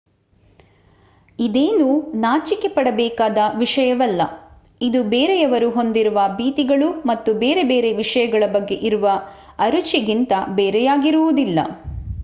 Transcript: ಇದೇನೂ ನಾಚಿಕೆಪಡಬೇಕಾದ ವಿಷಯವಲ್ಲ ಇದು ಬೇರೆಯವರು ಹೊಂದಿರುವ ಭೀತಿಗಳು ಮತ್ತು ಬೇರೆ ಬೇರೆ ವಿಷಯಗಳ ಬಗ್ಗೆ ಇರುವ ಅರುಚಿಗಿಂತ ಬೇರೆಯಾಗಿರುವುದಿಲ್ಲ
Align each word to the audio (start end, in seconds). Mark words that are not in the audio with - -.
ಇದೇನೂ 1.39 1.89
ನಾಚಿಕೆಪಡಬೇಕಾದ 2.15 3.37
ವಿಷಯವಲ್ಲ 3.55 4.21
ಇದು 4.81 5.03
ಬೇರೆಯವರು 5.09 5.69
ಹೊಂದಿರುವ 5.69 6.19
ಭೀತಿಗಳು 6.37 6.89
ಮತ್ತು 7.05 7.33
ಬೇರೆ 7.39 7.65
ಬೇರೆ 7.65 7.91
ವಿಷಯಗಳ 7.95 8.43
ಬಗ್ಗೆ 8.51 8.77
ಇರುವ 8.89 9.07
ಅರುಚಿಗಿಂತ 9.59 10.31
ಬೇರೆಯಾಗಿರುವುದಿಲ್ಲ 10.55 11.59